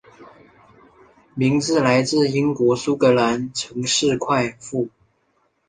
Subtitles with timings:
[1.35, 4.89] 名字来自英国苏格兰城市快富。